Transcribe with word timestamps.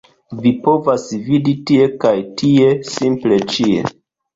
Vi 0.45 0.53
povas 0.67 1.05
vidi 1.29 1.55
tie 1.73 1.87
kaj 2.07 2.17
tie- 2.43 2.77
simple 2.97 3.43
ĉie 3.57 3.91